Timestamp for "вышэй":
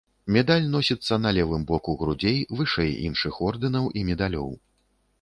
2.63-2.91